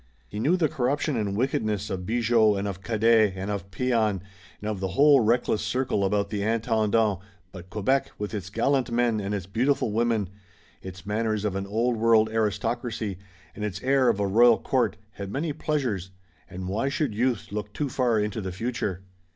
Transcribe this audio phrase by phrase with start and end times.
[0.27, 4.23] He knew the corruption and wickedness of Bigot and of Cadet and of Pean and
[4.63, 7.19] of the whole reckless circle about the Intendant,
[7.51, 10.29] but Quebec, with its gallant men and its beautiful women;
[10.81, 13.19] its manners of an Old World aristocracy
[13.55, 16.09] and its air of a royal court, had many pleasures,
[16.49, 19.03] and why should youth look too far into the future?